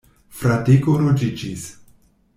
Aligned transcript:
Fradeko 0.37 0.95
ruĝiĝis. 1.03 1.69